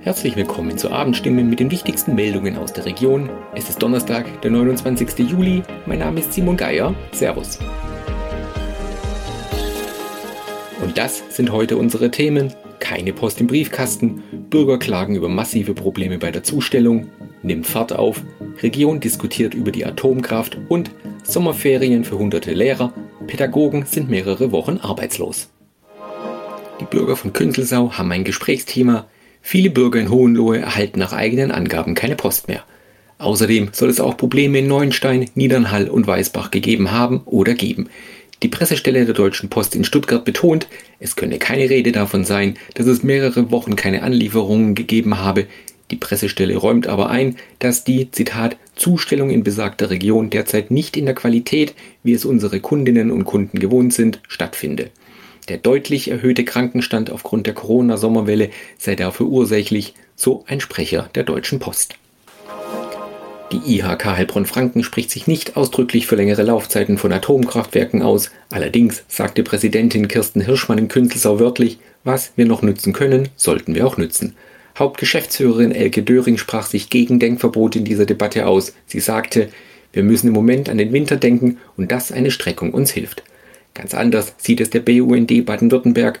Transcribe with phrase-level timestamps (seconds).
[0.00, 3.30] Herzlich willkommen zur Abendstimme mit den wichtigsten Meldungen aus der Region.
[3.54, 5.18] Es ist Donnerstag, der 29.
[5.30, 5.62] Juli.
[5.86, 6.94] Mein Name ist Simon Geier.
[7.12, 7.58] Servus.
[10.82, 12.52] Und das sind heute unsere Themen.
[12.78, 17.06] Keine Post im Briefkasten, Bürger klagen über massive Probleme bei der Zustellung,
[17.42, 18.22] nimmt Fahrt auf,
[18.62, 20.90] Region diskutiert über die Atomkraft und
[21.22, 22.92] Sommerferien für hunderte Lehrer,
[23.26, 25.48] Pädagogen sind mehrere Wochen arbeitslos.
[26.80, 29.06] Die Bürger von Künzelsau haben ein Gesprächsthema,
[29.46, 32.64] Viele Bürger in Hohenlohe erhalten nach eigenen Angaben keine Post mehr.
[33.18, 37.90] Außerdem soll es auch Probleme in Neuenstein, Niedernhall und Weißbach gegeben haben oder geben.
[38.42, 40.66] Die Pressestelle der Deutschen Post in Stuttgart betont,
[40.98, 45.46] es könne keine Rede davon sein, dass es mehrere Wochen keine Anlieferungen gegeben habe.
[45.90, 51.04] Die Pressestelle räumt aber ein, dass die, Zitat, Zustellung in besagter Region derzeit nicht in
[51.04, 54.88] der Qualität, wie es unsere Kundinnen und Kunden gewohnt sind, stattfinde.
[55.48, 61.58] Der deutlich erhöhte Krankenstand aufgrund der Corona-Sommerwelle sei dafür ursächlich, so ein Sprecher der Deutschen
[61.58, 61.96] Post.
[63.52, 68.30] Die IHK Heilbronn-Franken spricht sich nicht ausdrücklich für längere Laufzeiten von Atomkraftwerken aus.
[68.48, 73.86] Allerdings sagte Präsidentin Kirsten Hirschmann in Künzelsau wörtlich, was wir noch nützen können, sollten wir
[73.86, 74.34] auch nützen.
[74.78, 78.72] Hauptgeschäftsführerin Elke Döring sprach sich gegen Denkverbot in dieser Debatte aus.
[78.86, 79.50] Sie sagte,
[79.92, 83.22] wir müssen im Moment an den Winter denken und dass eine Streckung uns hilft.
[83.74, 86.20] Ganz anders sieht es der BUND Baden-Württemberg.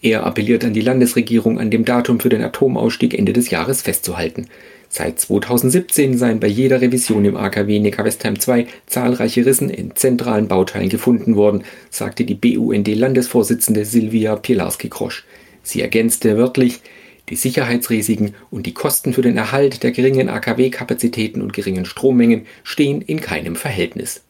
[0.00, 4.48] Er appelliert an die Landesregierung, an dem Datum für den Atomausstieg Ende des Jahres festzuhalten.
[4.88, 10.88] Seit 2017 seien bei jeder Revision im AKW Neckar-Westheim 2 zahlreiche Rissen in zentralen Bauteilen
[10.88, 15.24] gefunden worden, sagte die BUND-Landesvorsitzende Silvia Pilarski-Krosch.
[15.62, 16.80] Sie ergänzte wörtlich,
[17.28, 23.02] die Sicherheitsrisiken und die Kosten für den Erhalt der geringen AKW-Kapazitäten und geringen Strommengen stehen
[23.02, 24.22] in keinem Verhältnis.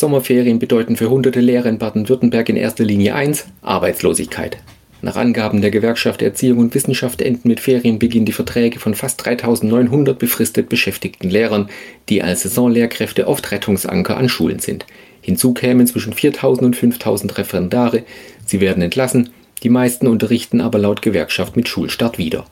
[0.00, 4.56] Sommerferien bedeuten für hunderte Lehrer in Baden-Württemberg in erster Linie eins: Arbeitslosigkeit.
[5.02, 10.18] Nach Angaben der Gewerkschaft Erziehung und Wissenschaft enden mit Ferienbeginn die Verträge von fast 3900
[10.18, 11.68] befristet beschäftigten Lehrern,
[12.08, 14.86] die als Saisonlehrkräfte oft Rettungsanker an Schulen sind.
[15.20, 18.04] Hinzu kämen zwischen 4000 und 5000 Referendare.
[18.46, 19.28] Sie werden entlassen,
[19.62, 22.46] die meisten unterrichten aber laut Gewerkschaft mit Schulstart wieder.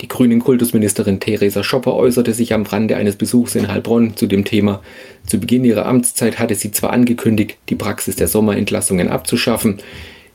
[0.00, 4.44] Die grünen Kultusministerin Theresa Schopper äußerte sich am Rande eines Besuchs in Heilbronn zu dem
[4.44, 4.82] Thema.
[5.26, 9.78] Zu Beginn ihrer Amtszeit hatte sie zwar angekündigt, die Praxis der Sommerentlassungen abzuschaffen.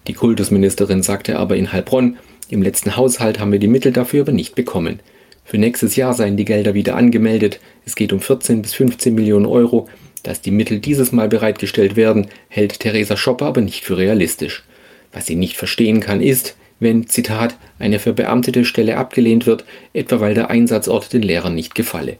[0.07, 2.17] Die Kultusministerin sagte aber in Heilbronn,
[2.49, 5.01] im letzten Haushalt haben wir die Mittel dafür aber nicht bekommen.
[5.43, 7.61] Für nächstes Jahr seien die Gelder wieder angemeldet.
[7.85, 9.87] Es geht um 14 bis 15 Millionen Euro.
[10.23, 14.65] Dass die Mittel dieses Mal bereitgestellt werden, hält Theresa Schopper aber nicht für realistisch.
[15.13, 20.33] Was sie nicht verstehen kann, ist, wenn, Zitat, eine verbeamtete Stelle abgelehnt wird, etwa weil
[20.33, 22.17] der Einsatzort den Lehrern nicht gefalle.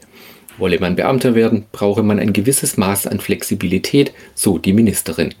[0.58, 5.34] Wolle man Beamter werden, brauche man ein gewisses Maß an Flexibilität, so die Ministerin.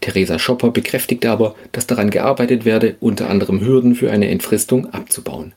[0.00, 5.52] Theresa Schopper bekräftigt aber, dass daran gearbeitet werde, unter anderem Hürden für eine Entfristung abzubauen.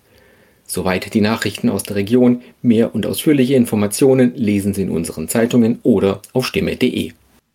[0.66, 2.41] Soweit die Nachrichten aus der Region.
[2.62, 7.12] Mehr und ausführliche Informationen lesen Sie in unseren Zeitungen oder auf stimme.de.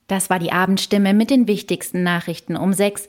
[0.07, 3.09] Das war die Abendstimme mit den wichtigsten Nachrichten um sechs